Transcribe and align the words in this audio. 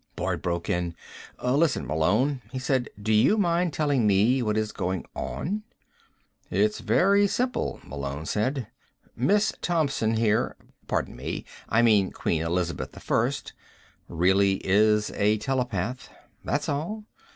Boyd 0.15 0.41
broke 0.41 0.67
in. 0.67 0.95
"Listen, 1.43 1.85
Malone," 1.85 2.41
he 2.51 2.57
said, 2.57 2.89
"do 2.99 3.13
you 3.13 3.37
mind 3.37 3.71
telling 3.71 4.07
me 4.07 4.41
what 4.41 4.57
is 4.57 4.71
going 4.71 5.05
on?" 5.15 5.61
"It's 6.49 6.79
very 6.79 7.27
simple," 7.27 7.79
Malone 7.83 8.25
said. 8.25 8.65
"Miss 9.15 9.53
Thompson 9.61 10.15
here... 10.17 10.55
pardon 10.87 11.15
me; 11.15 11.45
I 11.69 11.83
mean 11.83 12.09
Queen 12.09 12.41
Elizabeth 12.41 12.97
I... 13.11 13.31
really 14.07 14.55
is 14.67 15.11
a 15.11 15.37
telepath. 15.37 16.09
That's 16.43 16.67
all. 16.67 17.03